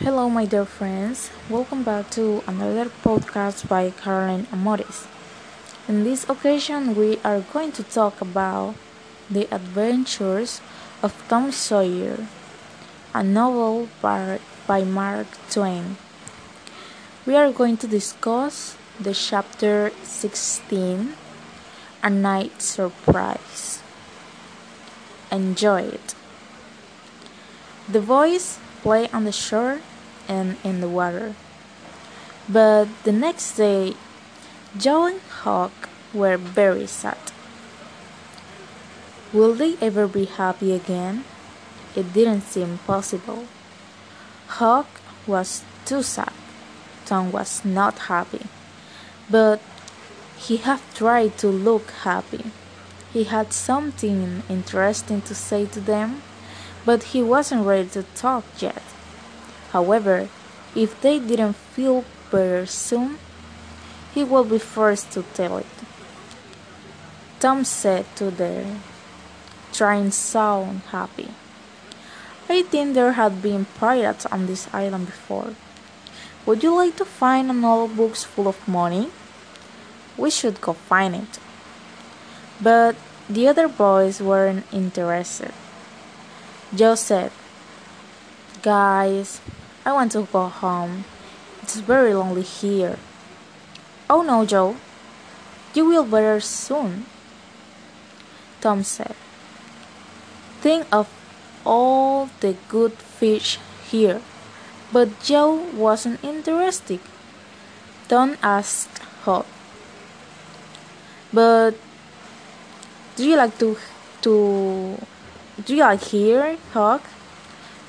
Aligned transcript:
Hello, 0.00 0.30
my 0.30 0.46
dear 0.46 0.64
friends. 0.64 1.30
Welcome 1.50 1.84
back 1.84 2.08
to 2.16 2.42
another 2.48 2.88
podcast 3.04 3.68
by 3.68 3.90
Caroline 3.90 4.48
Amoris. 4.50 5.06
In 5.86 6.02
this 6.02 6.24
occasion, 6.30 6.96
we 6.96 7.20
are 7.22 7.40
going 7.52 7.72
to 7.72 7.84
talk 7.84 8.22
about 8.22 8.74
the 9.30 9.46
adventures 9.54 10.62
of 11.02 11.12
Tom 11.28 11.52
Sawyer, 11.52 12.26
a 13.12 13.22
novel 13.22 13.88
by, 14.00 14.40
by 14.66 14.82
Mark 14.82 15.26
Twain. 15.50 15.98
We 17.26 17.36
are 17.36 17.52
going 17.52 17.76
to 17.76 17.86
discuss 17.86 18.78
the 18.98 19.12
chapter 19.12 19.92
16, 20.02 21.12
A 22.02 22.10
Night 22.10 22.62
Surprise. 22.62 23.82
Enjoy 25.30 25.82
it. 25.82 26.14
The 27.86 28.00
boys 28.00 28.58
play 28.82 29.08
on 29.10 29.24
the 29.24 29.32
shore 29.32 29.80
and 30.28 30.56
in 30.62 30.80
the 30.80 30.88
water. 30.88 31.34
But 32.48 32.88
the 33.04 33.12
next 33.12 33.56
day, 33.56 33.94
Joe 34.76 35.06
and 35.06 35.20
Huck 35.42 35.88
were 36.12 36.36
very 36.36 36.86
sad. 36.86 37.18
Will 39.32 39.54
they 39.54 39.76
ever 39.80 40.06
be 40.06 40.26
happy 40.26 40.72
again? 40.74 41.24
It 41.96 42.12
didn't 42.12 42.42
seem 42.42 42.78
possible. 42.86 43.46
Huck 44.58 44.88
was 45.26 45.62
too 45.84 46.02
sad. 46.02 46.32
Tom 47.06 47.32
was 47.32 47.64
not 47.64 48.10
happy. 48.10 48.46
But 49.30 49.60
he 50.36 50.58
had 50.58 50.80
tried 50.94 51.38
to 51.38 51.48
look 51.48 51.90
happy. 52.02 52.50
He 53.12 53.24
had 53.24 53.52
something 53.52 54.42
interesting 54.48 55.22
to 55.22 55.34
say 55.34 55.66
to 55.66 55.80
them, 55.80 56.22
but 56.84 57.14
he 57.14 57.22
wasn't 57.22 57.66
ready 57.66 57.88
to 57.90 58.02
talk 58.14 58.44
yet. 58.58 58.82
However, 59.70 60.28
if 60.74 61.00
they 61.00 61.18
didn't 61.18 61.56
feel 61.56 62.04
better 62.30 62.66
soon, 62.66 63.18
he 64.14 64.24
would 64.24 64.50
be 64.50 64.58
forced 64.58 65.10
to 65.12 65.22
tell 65.34 65.58
it. 65.58 65.66
Tom 67.40 67.64
said 67.64 68.06
to 68.16 68.30
them, 68.30 68.82
trying 69.72 70.10
sound 70.10 70.82
happy. 70.90 71.28
I 72.48 72.62
think 72.62 72.94
there 72.94 73.12
had 73.12 73.40
been 73.40 73.64
pirates 73.64 74.26
on 74.26 74.46
this 74.46 74.68
island 74.72 75.06
before. 75.06 75.54
Would 76.44 76.62
you 76.62 76.74
like 76.74 76.96
to 76.96 77.04
find 77.04 77.50
another 77.50 77.92
box 77.92 78.24
full 78.24 78.48
of 78.48 78.68
money? 78.68 79.10
We 80.16 80.30
should 80.30 80.60
go 80.60 80.74
find 80.74 81.14
it. 81.14 81.38
But 82.60 82.96
the 83.28 83.48
other 83.48 83.68
boys 83.68 84.20
weren't 84.20 84.66
interested. 84.72 85.52
Said, 86.74 87.32
Guys, 88.62 89.40
I 89.84 89.92
want 89.92 90.12
to 90.12 90.26
go 90.32 90.48
home. 90.48 91.04
It's 91.62 91.76
very 91.76 92.14
lonely 92.14 92.42
here. 92.42 92.98
Oh 94.08 94.22
no, 94.22 94.46
Joe. 94.46 94.76
You 95.74 95.84
will 95.84 96.04
better 96.04 96.40
soon. 96.40 97.04
Tom 98.62 98.84
said. 98.84 99.14
Think 100.60 100.86
of 100.90 101.12
all 101.66 102.30
the 102.40 102.56
good 102.68 102.92
fish 102.92 103.58
here. 103.90 104.22
But 104.92 105.20
Joe 105.22 105.52
wasn't 105.76 106.24
interested. 106.24 107.00
Don't 108.08 108.38
ask 108.42 108.88
Huck. 109.24 109.46
But 111.32 111.72
do 113.16 113.28
you 113.28 113.36
like 113.36 113.58
to 113.58 113.76
to 114.22 114.96
do 115.60 115.76
you 115.76 115.82
like 115.82 116.04
here, 116.04 116.56
Huck? 116.72 117.02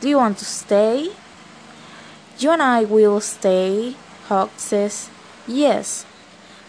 Do 0.00 0.08
you 0.08 0.16
want 0.16 0.38
to 0.38 0.44
stay? 0.44 1.10
You 2.38 2.50
and 2.50 2.62
I 2.62 2.84
will 2.84 3.20
stay, 3.20 3.94
Huck 4.26 4.50
says. 4.56 5.10
Yes, 5.46 6.04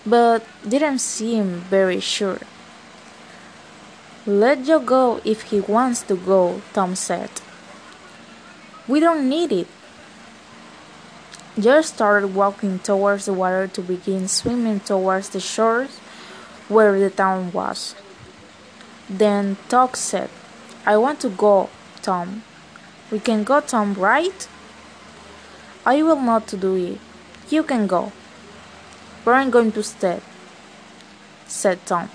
but 0.05 0.45
didn't 0.67 0.99
seem 0.99 1.61
very 1.65 1.99
sure. 1.99 2.41
Let 4.25 4.65
Joe 4.65 4.79
go 4.79 5.19
if 5.25 5.49
he 5.49 5.59
wants 5.61 6.03
to 6.03 6.15
go, 6.15 6.61
Tom 6.73 6.95
said. 6.95 7.29
We 8.87 8.99
don't 8.99 9.27
need 9.27 9.51
it. 9.51 9.67
Joe 11.59 11.81
started 11.81 12.35
walking 12.35 12.79
towards 12.79 13.25
the 13.25 13.33
water 13.33 13.67
to 13.67 13.81
begin 13.81 14.27
swimming 14.27 14.79
towards 14.79 15.29
the 15.29 15.39
shore 15.39 15.87
where 16.67 16.99
the 16.99 17.09
town 17.09 17.51
was. 17.51 17.95
Then 19.09 19.57
Huck 19.69 19.95
said, 19.95 20.29
I 20.85 20.97
want 20.97 21.19
to 21.21 21.29
go, 21.29 21.69
Tom. 22.01 22.43
We 23.11 23.19
can 23.19 23.43
go, 23.43 23.61
Tom, 23.61 23.93
right? 23.93 24.47
I 25.85 26.01
will 26.03 26.19
not 26.19 26.47
do 26.47 26.75
it. 26.75 26.99
You 27.49 27.63
can 27.63 27.87
go. 27.87 28.11
But 29.23 29.31
I'm 29.35 29.49
going 29.49 29.71
to 29.73 29.83
stay, 29.83 30.19
said 31.47 31.85
Tom. 31.85 32.09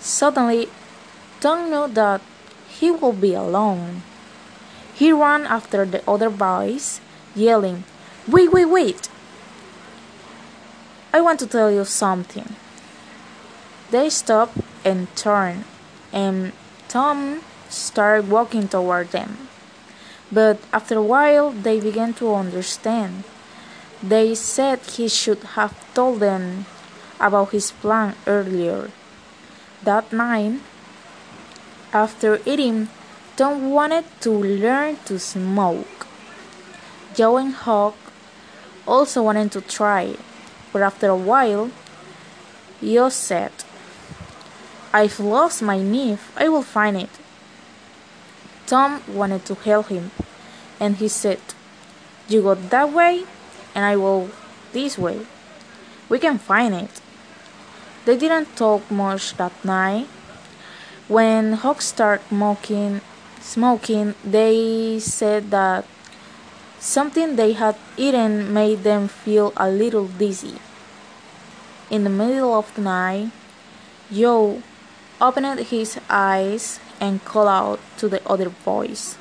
Suddenly, 0.00 0.68
Tom 1.40 1.70
knew 1.70 1.86
that 1.88 2.20
he 2.68 2.90
would 2.90 3.20
be 3.20 3.34
alone. 3.34 4.02
He 4.94 5.12
ran 5.12 5.46
after 5.46 5.84
the 5.84 6.02
other 6.10 6.30
boys, 6.30 7.00
yelling, 7.34 7.84
Wait, 8.26 8.52
wait, 8.52 8.66
wait! 8.66 9.08
I 11.14 11.20
want 11.20 11.40
to 11.40 11.46
tell 11.46 11.70
you 11.70 11.84
something. 11.84 12.56
They 13.90 14.10
stopped 14.10 14.58
and 14.84 15.08
turned, 15.16 15.64
and 16.12 16.52
Tom 16.88 17.40
started 17.68 18.30
walking 18.30 18.68
toward 18.68 19.10
them. 19.10 19.48
But 20.30 20.58
after 20.72 20.96
a 20.96 21.02
while, 21.02 21.50
they 21.50 21.80
began 21.80 22.12
to 22.14 22.34
understand. 22.34 23.24
They 24.02 24.34
said 24.34 24.80
he 24.80 25.08
should 25.08 25.42
have 25.58 25.74
told 25.94 26.20
them 26.20 26.66
about 27.18 27.50
his 27.50 27.72
plan 27.72 28.14
earlier. 28.26 28.90
That 29.82 30.12
night, 30.12 30.60
after 31.92 32.40
eating, 32.44 32.88
Tom 33.36 33.70
wanted 33.70 34.04
to 34.20 34.30
learn 34.30 34.96
to 35.06 35.18
smoke. 35.18 36.06
Joe 37.14 37.38
and 37.38 37.54
Huck 37.54 37.96
also 38.86 39.22
wanted 39.22 39.52
to 39.52 39.60
try, 39.60 40.16
but 40.72 40.82
after 40.82 41.08
a 41.08 41.16
while, 41.16 41.70
Joe 42.82 43.08
said, 43.08 43.52
I've 44.92 45.18
lost 45.20 45.62
my 45.62 45.78
knife, 45.78 46.32
I 46.36 46.48
will 46.48 46.62
find 46.62 46.96
it. 46.96 47.10
Tom 48.68 49.00
wanted 49.08 49.46
to 49.46 49.54
help 49.54 49.88
him, 49.88 50.10
and 50.78 50.96
he 50.96 51.08
said, 51.08 51.40
You 52.28 52.42
go 52.42 52.54
that 52.54 52.92
way, 52.92 53.24
and 53.74 53.84
I 53.86 53.96
will 53.96 54.28
this 54.74 54.98
way. 54.98 55.24
We 56.10 56.18
can 56.18 56.36
find 56.36 56.74
it. 56.74 57.00
They 58.04 58.18
didn't 58.18 58.56
talk 58.56 58.90
much 58.90 59.34
that 59.38 59.52
night. 59.64 60.06
When 61.08 61.54
Huck 61.54 61.80
started 61.80 62.28
smoking, 62.28 63.00
smoking, 63.40 64.14
they 64.22 64.98
said 65.00 65.50
that 65.50 65.86
something 66.78 67.36
they 67.36 67.54
had 67.54 67.76
eaten 67.96 68.52
made 68.52 68.84
them 68.84 69.08
feel 69.08 69.54
a 69.56 69.70
little 69.70 70.08
dizzy. 70.08 70.60
In 71.88 72.04
the 72.04 72.10
middle 72.10 72.52
of 72.52 72.74
the 72.74 72.82
night, 72.82 73.30
Joe 74.12 74.62
opened 75.22 75.60
his 75.72 75.98
eyes 76.10 76.80
and 77.00 77.24
called 77.24 77.48
out 77.48 77.80
to 77.98 78.08
the 78.08 78.26
other 78.28 78.50
boys. 78.50 79.16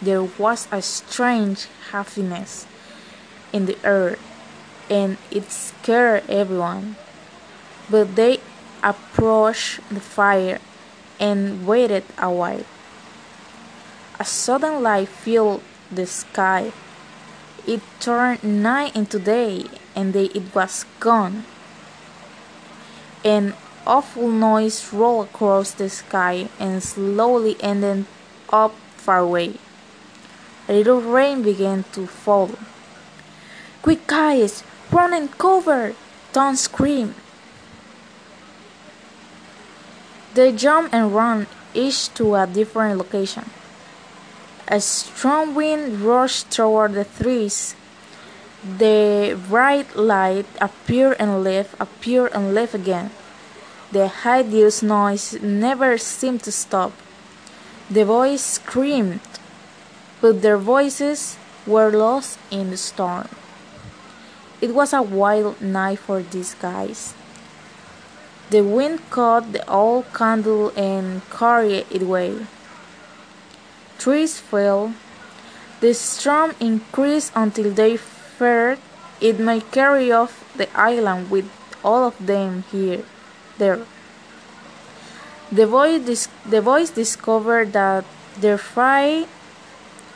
There 0.00 0.22
was 0.22 0.68
a 0.70 0.82
strange 0.82 1.68
happiness 1.90 2.66
in 3.52 3.66
the 3.66 3.78
air, 3.84 4.18
and 4.90 5.16
it 5.30 5.50
scared 5.50 6.28
everyone. 6.28 6.96
But 7.88 8.16
they 8.16 8.40
approached 8.82 9.80
the 9.88 10.00
fire 10.00 10.60
and 11.18 11.66
waited 11.66 12.04
a 12.18 12.30
while. 12.30 12.64
A 14.18 14.24
sudden 14.24 14.82
light 14.82 15.08
filled 15.08 15.62
the 15.90 16.06
sky. 16.06 16.72
It 17.66 17.80
turned 17.98 18.44
night 18.44 18.94
into 18.94 19.18
day, 19.18 19.66
and 19.96 20.12
then 20.12 20.28
it 20.34 20.54
was 20.54 20.84
gone. 21.00 21.44
And 23.24 23.54
awful 23.86 24.28
noise 24.28 24.92
rolled 24.92 25.28
across 25.28 25.72
the 25.72 25.88
sky 25.88 26.48
and 26.58 26.82
slowly 26.82 27.56
ended 27.60 28.06
up 28.50 28.74
far 28.96 29.18
away. 29.18 29.54
A 30.68 30.72
little 30.72 31.00
rain 31.00 31.42
began 31.42 31.84
to 31.92 32.06
fall. 32.06 32.50
Quick, 33.82 34.06
guys! 34.06 34.64
Run 34.90 35.12
and 35.12 35.30
cover! 35.36 35.94
Don't 36.32 36.56
scream! 36.56 37.14
They 40.34 40.52
jumped 40.52 40.94
and 40.94 41.14
ran, 41.14 41.46
each 41.74 42.12
to 42.14 42.34
a 42.34 42.46
different 42.46 42.98
location. 42.98 43.50
A 44.66 44.80
strong 44.80 45.54
wind 45.54 46.00
rushed 46.00 46.50
toward 46.50 46.94
the 46.94 47.04
trees. 47.04 47.76
The 48.64 49.38
bright 49.48 49.94
light 49.94 50.46
appeared 50.60 51.16
and 51.20 51.44
left, 51.44 51.76
appeared 51.78 52.32
and 52.32 52.54
left 52.54 52.74
again. 52.74 53.10
The 53.94 54.08
hideous 54.08 54.82
noise 54.82 55.38
never 55.40 55.98
seemed 55.98 56.42
to 56.42 56.50
stop. 56.50 56.90
The 57.88 58.02
boys 58.04 58.40
screamed, 58.40 59.20
but 60.20 60.42
their 60.42 60.58
voices 60.58 61.38
were 61.64 61.92
lost 61.92 62.40
in 62.50 62.70
the 62.70 62.76
storm. 62.76 63.28
It 64.60 64.74
was 64.74 64.92
a 64.92 65.00
wild 65.00 65.62
night 65.62 66.00
for 66.00 66.22
these 66.22 66.54
guys. 66.54 67.14
The 68.50 68.64
wind 68.64 68.98
caught 69.10 69.52
the 69.52 69.62
old 69.70 70.12
candle 70.12 70.72
and 70.76 71.22
carried 71.30 71.86
it 71.88 72.02
away. 72.02 72.48
Trees 73.96 74.40
fell. 74.40 74.92
The 75.78 75.94
storm 75.94 76.56
increased 76.58 77.30
until 77.36 77.70
they 77.70 77.96
feared 77.96 78.80
it 79.20 79.38
might 79.38 79.70
carry 79.70 80.10
off 80.10 80.42
the 80.56 80.66
island 80.76 81.30
with 81.30 81.46
all 81.84 82.02
of 82.02 82.18
them 82.18 82.64
here 82.72 83.04
there. 83.58 83.80
The 85.52 85.66
boys, 85.66 86.28
the 86.44 86.62
boys 86.62 86.90
discovered 86.90 87.72
that 87.72 88.04
their 88.40 88.58
fire 88.58 89.26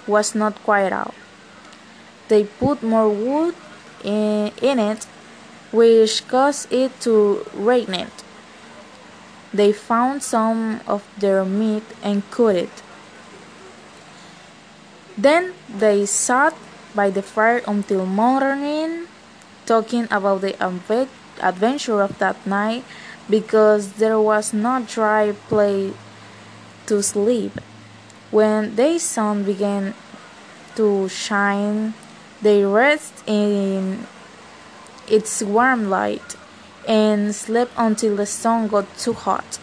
was 0.07 0.35
not 0.35 0.57
quite 0.65 0.93
out. 0.93 1.15
They 2.29 2.45
put 2.45 2.83
more 2.83 3.09
wood 3.09 3.55
in, 4.03 4.53
in 4.61 4.79
it, 4.79 5.07
which 5.71 6.27
caused 6.29 6.73
it 6.73 6.99
to 7.03 7.47
rain 7.55 7.95
it. 7.95 8.13
They 9.53 9.73
found 9.73 10.23
some 10.23 10.81
of 10.87 11.07
their 11.19 11.45
meat 11.45 11.85
and 12.03 12.29
cooked 12.31 12.57
it. 12.57 12.83
Then 15.17 15.55
they 15.69 16.07
sat 16.07 16.55
by 16.95 17.11
the 17.11 17.23
fire 17.23 17.63
until 17.67 18.07
morning, 18.07 19.07
talking 19.67 20.07
about 20.11 20.41
the 20.41 20.55
adventure 21.41 22.03
of 22.03 22.19
that 22.19 22.47
night 22.47 22.85
because 23.29 23.95
there 23.95 24.19
was 24.21 24.53
no 24.53 24.85
dry 24.87 25.33
place 25.49 25.95
to 26.87 27.03
sleep. 27.03 27.53
When 28.31 28.77
the 28.77 28.99
sun 28.99 29.45
began 29.45 29.95
to 30.77 31.09
shine, 31.09 31.95
they 32.43 32.65
rested 32.65 33.25
in 33.27 34.07
its 35.09 35.43
warm 35.43 35.91
light 35.91 36.37
and 36.87 37.35
slept 37.35 37.73
until 37.77 38.17
the 38.17 38.27
sun 38.27 38.69
got 38.69 38.87
too 38.99 39.13
hot. 39.13 39.59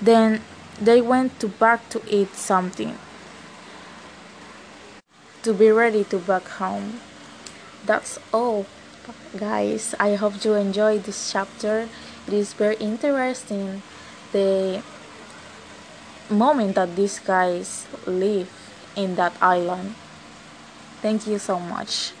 Then 0.00 0.42
they 0.80 1.00
went 1.00 1.40
to 1.40 1.48
back 1.48 1.88
to 1.90 2.02
eat 2.08 2.34
something 2.34 2.98
to 5.44 5.52
be 5.52 5.70
ready 5.70 6.02
to 6.04 6.18
back 6.18 6.48
home. 6.56 7.00
That's 7.84 8.18
all, 8.32 8.64
guys. 9.36 9.94
I 10.00 10.14
hope 10.14 10.42
you 10.42 10.54
enjoyed 10.54 11.04
this 11.04 11.30
chapter. 11.30 11.86
It 12.26 12.32
is 12.32 12.52
very 12.52 12.76
interesting 12.76 13.82
the 14.32 14.82
moment 16.30 16.74
that 16.74 16.96
these 16.96 17.18
guys 17.18 17.86
live 18.06 18.48
in 18.96 19.16
that 19.16 19.34
island. 19.40 19.94
Thank 21.02 21.26
you 21.26 21.38
so 21.38 21.60
much. 21.60 22.12